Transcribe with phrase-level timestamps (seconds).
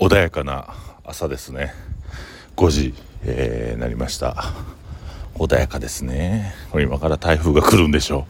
[0.00, 0.74] 穏やかな
[1.04, 1.74] 朝ですね。
[2.56, 4.44] 5時、えー、なりました。
[5.34, 6.54] 穏やかですね。
[6.72, 8.24] 今から台風が来るんでしょ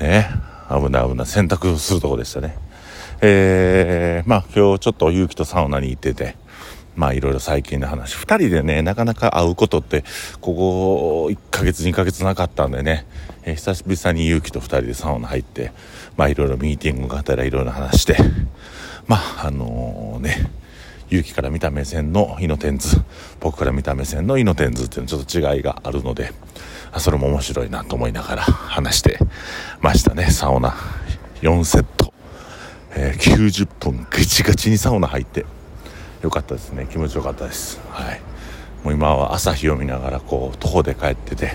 [0.00, 0.02] う。
[0.02, 0.30] ね。
[0.70, 1.26] 危ない危ない。
[1.26, 2.56] 洗濯するとこでしたね。
[3.20, 6.36] えー、まあ今日ちょっと勇気とサウナに行ってて
[6.96, 8.16] まあいろいろ最近の話。
[8.16, 10.02] 2人でねなかなか会うことって
[10.40, 13.04] ここ1ヶ月2ヶ月なかったんでね、
[13.42, 15.72] えー、久々に勇気と2人でサウナ入って
[16.16, 18.16] まあいろいろミーティングがあったらいろいろ話して。
[19.06, 20.50] まああのー、ね。
[21.10, 23.00] 勇気から見た目線のイノテンズ
[23.40, 26.32] 僕から見た目線のイノテンズっていうのちょっと違いがあるので
[26.98, 29.18] それも面白いなと思いながら話して
[29.80, 30.30] ましたね。
[30.30, 30.74] サウナ
[31.42, 32.12] 4セット、
[32.92, 35.44] えー、90分ガチガチにサウナ入って
[36.22, 36.86] よかったですね。
[36.90, 37.80] 気持ちよかったです。
[37.90, 38.20] はい。
[38.82, 41.52] もう今は朝日を見ながらこう徒歩で帰ってて、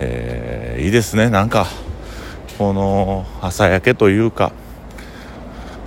[0.00, 1.28] えー、いいですね。
[1.28, 1.66] なんか
[2.56, 4.52] この朝焼けというか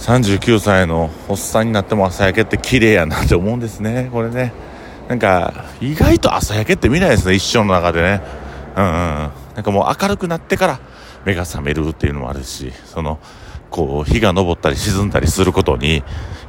[0.06, 4.08] 39歳のおっさんになっても朝焼けって綺麗やなって思うんですね。
[4.14, 4.54] これね。
[5.10, 8.22] なんか意外と朝焼けって見ないですね一生の中でね。
[8.78, 10.80] うん、うん、なんかもう明るくなってから
[11.26, 13.18] 目が覚めるっていうのもあるしその
[13.72, 16.04] こう日が昇ったり沈んだりすることにや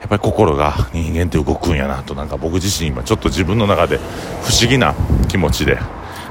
[0.05, 3.97] っぱり心が人間って動くんやなとなんか僕自身今ちょっと自分の中で
[4.43, 4.95] 不思議な
[5.29, 5.79] 気持ちで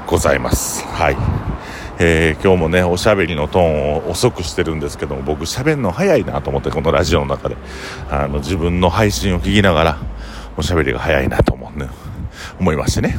[0.06, 0.84] ございます。
[0.84, 1.16] はい。
[1.98, 7.56] えー、今日もねおしゃべりのトーンを遅くしてるんですけども僕しゃべるの早いなと思ってこのラジオの中で。
[8.10, 9.98] あの自分の配信を聞きながら
[10.56, 11.88] おしゃべりが早いなと思う、ね、
[12.60, 13.16] 思いましてね、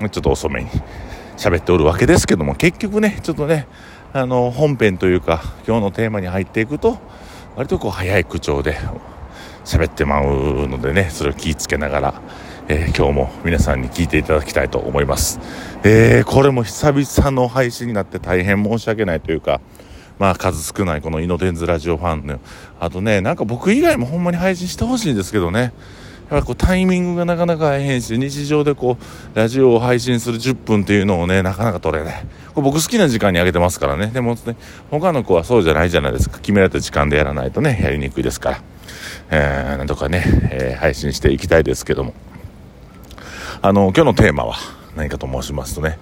[0.00, 0.70] うん、ちょっと遅めに
[1.36, 3.66] 喋っておるわけですけども結局ねちょっとね
[4.12, 6.98] あの本編というか今日のテーマに入っていくと
[7.56, 8.76] 割とこう早い口調で
[9.64, 12.22] 喋ってまうのでねそれを気ぃつけながら
[12.70, 15.40] えー、今日も皆さんに聞いていただきたいと思います。
[15.84, 19.62] えー、これも久々の配信になって大変申し訳ないというか、
[20.18, 22.40] まあ数少ないこのイノテンズラジオファンの、
[22.78, 25.72] あとね、なんか僕以外もほんまに配信してほしいんですけどね、
[26.30, 32.22] やっぱこうタイミングがなかなか変し、日常でこう、ラジオを配信する10分っていうのをね、なかなか取れない。
[32.54, 34.08] これ僕好きな時間に上げてますからね。
[34.08, 34.56] でもね、
[34.90, 36.36] 他の子はそうじゃないじゃないですか。
[36.36, 38.62] 決められた時間でやらないとね、やりにくいですから。
[39.30, 42.12] えー、なんとかね、えー、配信していきたいですけども。
[43.60, 44.56] あの、今日のテーマは
[44.94, 45.98] 何かと申しますとね、やっ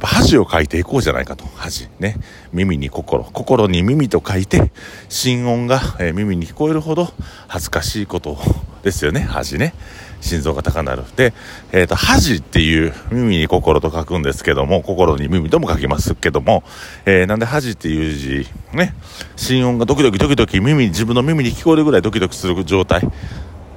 [0.00, 1.44] ぱ恥を書いていこうじゃないかと。
[1.56, 1.88] 恥。
[1.98, 2.16] ね。
[2.52, 3.24] 耳に心。
[3.24, 4.72] 心に耳と書いて、
[5.08, 7.08] 心音が、えー、耳に聞こえるほど
[7.46, 8.38] 恥ずかしいこと
[8.82, 9.20] ですよね。
[9.20, 9.74] 恥ね。
[10.20, 11.02] 心臓が高鳴る。
[11.16, 11.32] で、
[11.72, 16.64] えっ、ー、と、恥っていう耳に心と書くんですけども、心に耳とも書きますけども、
[17.06, 18.94] えー、なんで恥っていう字、ね、
[19.36, 23.02] 心音がドキドキドキドキ耳、自分の耳に聞こえるぐらいドキドキする状態。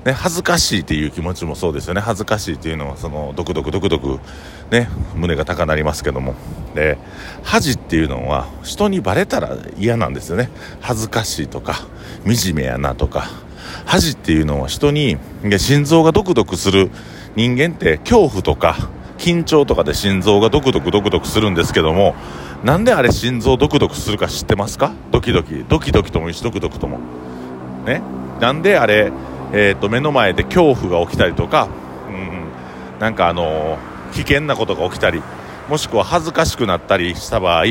[0.06, 2.02] ね、恥ずかしいっていう気持ちもそうですよね。
[2.02, 4.20] 恥ずかしいっていうのはそのドクドクドクドク
[4.72, 6.34] ね胸が高鳴りますけども。
[6.74, 6.98] で
[7.44, 10.50] 恥っていうのは人にバレたら嫌なんですよね。
[10.80, 11.76] 恥ずかしいとか
[12.26, 13.28] 惨めやなとか。
[13.86, 15.18] 恥っていうのは人に
[15.58, 16.90] 心臓がドクドクする
[17.36, 18.76] 人間って恐怖とか
[19.20, 22.16] 緊張とかで心臓がドクドクドクドクするんですけども
[22.64, 24.94] なんであれ心臓ドクドクするか知ってますか？
[25.12, 25.64] ドキドキ。
[25.64, 27.00] ドキドキともいいしドクドクとも。
[27.86, 28.02] ね？
[28.40, 29.12] なんであれ
[29.54, 31.68] えーと、目の前で恐怖が起きたりとか、
[32.08, 35.22] うん、なんかあのー、危険なことが起きたり
[35.68, 37.66] もしくは恥ずかしくなったりした場合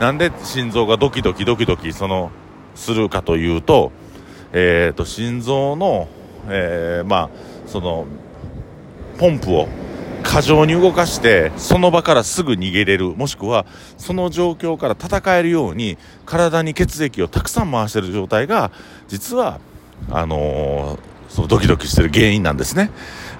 [0.00, 2.30] なんで心臓がドキドキドキドキその
[2.74, 3.92] するかというと,、
[4.52, 6.08] えーと、心臓の、
[6.48, 7.30] えー、まあ
[7.66, 8.06] その
[9.18, 9.68] ポンプを
[10.22, 13.64] 過剰に動かしてその場からすぐ逃げれるもしくは
[13.96, 18.70] その状況から戦えるように体に血液をたくさん回している状態が
[19.08, 19.60] 実は
[20.10, 22.90] あのーそのドキドキしてる原因なんですね。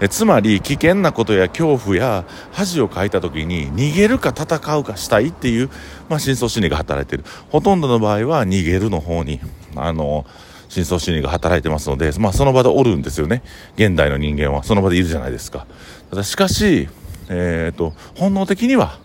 [0.01, 5.71] えつまり危険なことや恐怖や恥をかいた時に逃げるか戦うかしたいっていう、
[6.09, 7.25] まあ、深層心理が働いてる。
[7.51, 9.41] ほとんどの場合は逃げるの方に、
[9.75, 10.27] あの、
[10.69, 13.43] 深層心理が働いてますので、まあその場でおるんですよね。
[13.77, 15.67] 現代の人間はその場でいるじゃないですか。
[16.11, 16.89] ただしかし、
[17.29, 18.99] えっ、ー、と、本能的には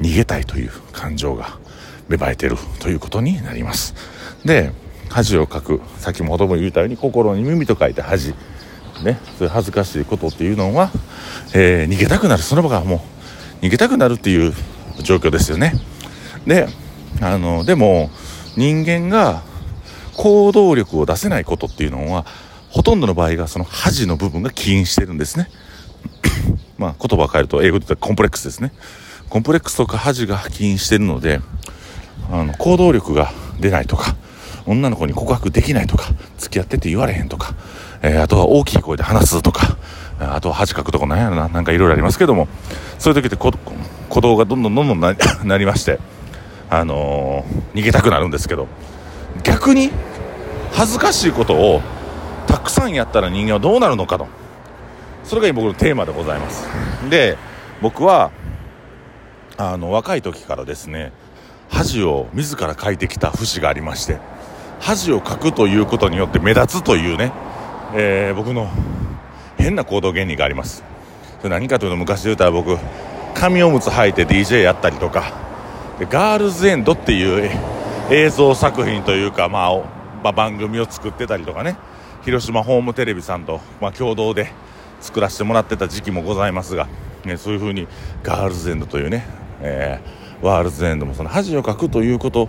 [0.00, 1.58] 逃げたいという感情が
[2.08, 3.94] 芽生えてるということになります。
[4.44, 4.72] で、
[5.10, 5.80] 恥をかく。
[5.98, 8.34] 先ほども言ったように心に耳と書いて恥。
[9.02, 9.18] ね。
[9.38, 10.90] そういう恥ずかしいことっていうのは、
[11.54, 12.42] えー、逃げたくなる。
[12.42, 13.04] その場がも
[13.62, 14.54] う逃げたくなるっていう
[15.02, 15.74] 状況ですよね。
[16.46, 16.68] で
[17.20, 18.10] あのでも
[18.56, 19.42] 人間が
[20.16, 22.24] 行動力を出せないことっていうのは
[22.70, 25.48] ほとんどの場合がその恥の部分が起因してるんですね。
[26.78, 28.72] まあ言葉を変えると英語で言ったらコンプレックスですね。
[29.28, 31.40] コンプレックスとか恥が起因してるので
[32.30, 34.16] あの行動力が出ないとか
[34.66, 36.08] 女の子に告白できないとか、
[36.38, 37.54] 付き合ってって言われへんとか、
[38.02, 39.76] えー、あとは大きい声で話すとか、
[40.18, 42.48] あとは恥かくとかなんやろな、なんかいろいろありますけども、
[42.98, 45.14] そういう時って鼓動がどんどんどんどんな
[45.44, 45.98] なりまして、
[46.68, 48.68] あのー、逃げたくなるんですけど、
[49.42, 49.90] 逆に
[50.72, 51.82] 恥ずかしいことを
[52.46, 54.26] たくさんやったら人間はどうなるのかと。
[55.24, 56.66] それが今僕のテーマでございます。
[57.08, 57.36] で
[57.80, 58.30] 僕は
[59.56, 61.12] あの若い時からですね
[61.68, 64.18] 恥を自ら書いてきた節がありまして
[64.80, 67.32] 恥を書くということによって目立つというね、
[67.94, 68.68] えー、僕の
[69.56, 70.82] 変な行動原理があります。
[71.38, 72.76] それ何かというと昔で言うたら僕
[73.34, 75.50] 紙おむつ履いて DJ やったりとか。
[76.08, 77.50] ガールズエンドっていう
[78.10, 79.76] 映像作品というか、まあ、
[80.22, 81.76] まあ、番組を作ってたりとかね。
[82.22, 84.50] 広島ホームテレビさんと、まあ、共同で
[85.00, 86.86] 作らせてもらってた時期もございますが、
[87.24, 87.86] ね、そういうふうに
[88.22, 89.26] ガールズエンドというね、
[89.60, 92.48] えー、ワールズエンドもその恥をかくということ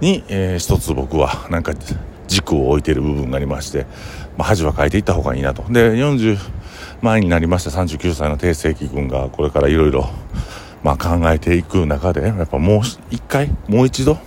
[0.00, 1.72] に、えー、一つ僕はなんか
[2.28, 3.86] 軸を置いている部分がありまして、
[4.36, 5.62] まあ、恥はかいていった方がいいなと。
[5.72, 6.38] で40
[7.02, 10.10] 前になりました39歳の定世紀君がこれからいろいろ
[10.82, 14.18] 考えていく中でやっぱもう一回もう一度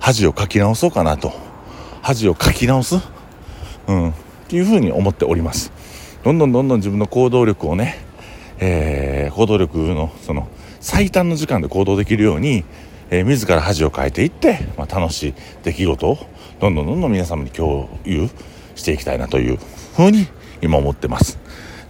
[0.00, 1.48] 恥をかき直そうかなと。
[2.08, 2.96] 恥をかき直す、
[3.86, 4.12] うん、っ
[4.48, 5.70] ていうふうに思っております。
[6.24, 7.98] どんどんどんどん自分の行動力をね、
[8.60, 10.48] えー、行動力のその
[10.80, 12.64] 最短の時間で行動できるように、
[13.10, 16.18] えー、自ら恥をかいていって、まあ、楽しい出来事を
[16.60, 18.28] どんどんどんどん皆様に共有
[18.74, 19.58] していきたいなという
[19.96, 20.26] ふうに
[20.60, 21.38] 今思ってます。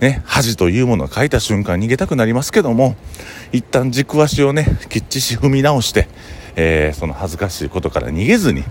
[0.00, 2.94] ね、恥というものが書いた瞬間逃げたくなりますけども、
[3.52, 6.06] 一旦軸足をね、きっちし踏み直して、
[6.54, 8.62] えー、その恥ずかしいことから逃げずに、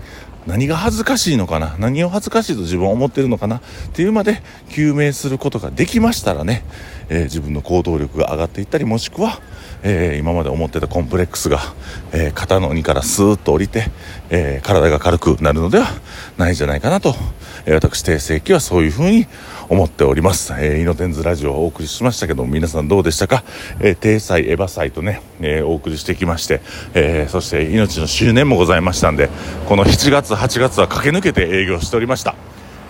[0.48, 1.76] 何が恥ずかしいのかな？
[1.78, 3.56] 何を恥ずかしいと自分は思ってるのかな？
[3.58, 3.60] っ
[3.92, 4.40] ていうまで
[4.70, 6.64] 究明することができましたらね、
[7.10, 9.40] えー、自分の行動力が上がっていったりもしくは、
[9.82, 11.60] えー、今まで思ってたコンプレックスが、
[12.12, 13.90] えー、肩の荷からスーッと降りて、
[14.30, 15.86] え体が軽くなるのでは
[16.38, 17.14] ないんじゃないかなと、
[17.66, 19.26] え私定世紀はそういうふうに
[19.68, 20.54] 思っております。
[20.54, 23.44] えー、イノテンズラジオをお送りしましたけども、皆さんどうでしたか？
[23.80, 26.62] えー、定祭、エヴァ祭とね、えー、お送りしてきまして、
[26.94, 29.28] えー、そして命の周年もございましたんで、
[29.66, 32.36] この7月、8月は駆け抜けて営業しておりました。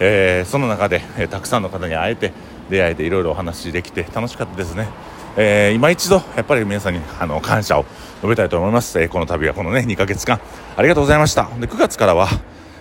[0.01, 2.33] えー、その中で、えー、たくさんの方に会えて、
[2.69, 4.89] 出会えていろいろお話できて楽しかったですね。
[5.37, 7.87] えー、今一度やっぱり皆さんにあの感謝を
[8.17, 10.41] 述べたいと思います、えー、この度はこのね2ヶ月間
[10.77, 12.27] ありがとうございましたで9月からは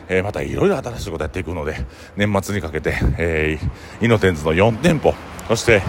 [0.10, 1.76] えー、またいろいろ新しいことやっていくので、
[2.16, 5.14] 年末にかけて、えー、イノテンズの4店舗、
[5.48, 5.82] そして、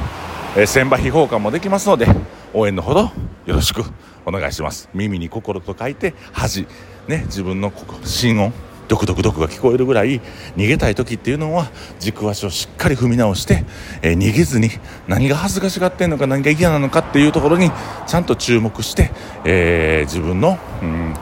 [0.56, 2.06] えー、千葉秘宝館もできますので、
[2.52, 3.10] 応援のほどよ
[3.46, 3.82] ろしく
[4.26, 4.88] お願いします。
[4.92, 6.66] 耳に心と書いて、恥、
[7.06, 8.52] ね、自分の心音、
[8.88, 10.20] ドクドクドクが聞こえるぐらい
[10.56, 11.70] 逃げたい時っていうのは
[12.00, 13.64] 軸足をしっかり踏み直して、
[14.02, 14.70] えー、逃げずに
[15.06, 17.70] 何が恥ずかしがってんのか何が嫌なのかっていうところに
[18.06, 19.10] ちゃんと注目して、
[19.44, 21.14] えー、自分の、うん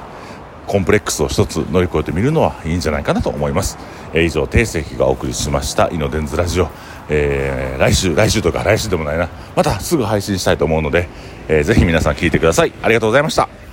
[0.67, 3.79] コンプレックスを一つ乗り越えてみるのはいいんじゃないかなと思います、
[4.13, 6.69] えー、以上定石がお送りしましたイノデンズラジオ、
[7.09, 9.29] えー、来週来週とか来週でもないな。
[9.55, 11.09] またすぐ配信したいと思うので、
[11.49, 12.73] えー、ぜひ皆さん聞いてください。
[12.83, 13.66] ありがとうございました。